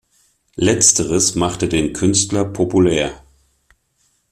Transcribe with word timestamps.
Letzteres 0.55 1.35
machte 1.35 1.67
den 1.67 1.93
Künstler 1.93 2.43
populär. 2.45 3.21